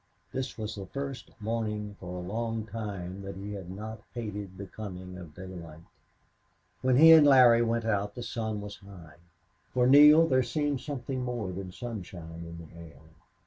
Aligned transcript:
This 0.33 0.57
was 0.57 0.73
the 0.73 0.87
first 0.87 1.29
morning 1.39 1.95
for 1.99 2.17
a 2.17 2.27
long 2.27 2.65
time 2.65 3.21
that 3.21 3.35
he 3.35 3.53
had 3.53 3.69
not 3.69 4.01
hated 4.15 4.57
the 4.57 4.65
coming 4.65 5.15
of 5.15 5.35
daylight. 5.35 5.83
When 6.81 6.97
he 6.97 7.11
and 7.11 7.27
Larry 7.27 7.61
went 7.61 7.85
out 7.85 8.15
the 8.15 8.23
sun 8.23 8.61
was 8.61 8.77
high. 8.77 9.17
For 9.75 9.85
Neale 9.85 10.25
there 10.25 10.41
seemed 10.41 10.81
something 10.81 11.23
more 11.23 11.51
than 11.51 11.71
sunshine 11.71 12.43
in 12.43 12.57
the 12.65 12.79
air. 12.83 12.99